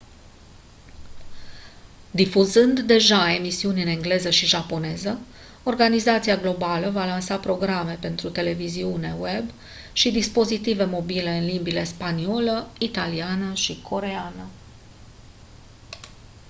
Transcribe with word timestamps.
difuzând 2.11 2.79
deja 2.79 3.31
emisiuni 3.33 3.81
în 3.81 3.87
engleză 3.87 4.29
și 4.29 4.45
japoneză 4.45 5.19
organizația 5.63 6.37
globală 6.37 6.89
va 6.89 7.05
lansa 7.05 7.37
programe 7.39 7.97
pentru 8.01 8.29
televiziune 8.29 9.15
web 9.19 9.49
și 9.93 10.11
dispozitive 10.11 10.85
mobile 10.85 11.37
în 11.37 11.45
limbile 11.45 11.83
spaniolă 11.83 12.67
italiană 12.79 13.53
și 13.53 13.79
coreeană 13.81 14.45